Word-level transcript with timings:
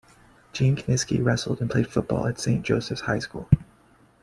Gene 0.51 0.75
Kiniski 0.75 1.21
wrestled 1.23 1.61
and 1.61 1.69
played 1.69 1.85
football 1.85 2.25
at 2.25 2.39
Saint 2.39 2.65
Joseph's 2.65 3.01
High 3.01 3.19
School. 3.19 3.47